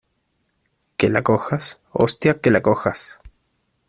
¡que 0.97 1.09
la 1.09 1.21
cojas!¡ 1.21 1.79
hostia, 1.91 2.41
que 2.41 2.49
la 2.49 2.61
cojas! 2.63 3.19